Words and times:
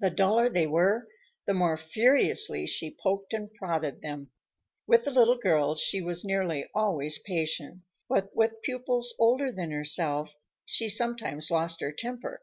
The 0.00 0.10
duller 0.10 0.48
they 0.48 0.66
were, 0.66 1.06
the 1.46 1.54
more 1.54 1.76
furiously 1.76 2.66
she 2.66 2.96
poked 3.00 3.32
and 3.32 3.54
prodded 3.54 4.02
them. 4.02 4.32
With 4.88 5.04
the 5.04 5.12
little 5.12 5.36
girls 5.38 5.80
she 5.80 6.00
was 6.00 6.24
nearly 6.24 6.68
always 6.74 7.20
patient, 7.20 7.82
but 8.08 8.34
with 8.34 8.60
pupils 8.64 9.14
older 9.16 9.52
than 9.52 9.70
herself, 9.70 10.34
she 10.64 10.88
sometimes 10.88 11.52
lost 11.52 11.80
her 11.82 11.92
temper. 11.92 12.42